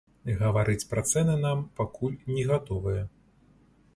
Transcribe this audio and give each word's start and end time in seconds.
Гаварыць 0.37 0.87
пра 0.93 1.01
цэны 1.11 1.35
там 1.43 1.61
пакуль 1.79 2.17
не 2.37 2.45
гатовыя. 2.53 3.03